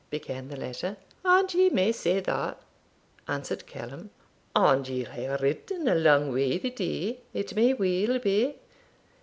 [0.09, 0.97] began the latter.
[1.23, 2.59] 'And ye may say that,'
[3.27, 4.09] answered Callum.
[4.55, 8.55] 'And ye'll hae ridden a lang way the day, it may weel be?'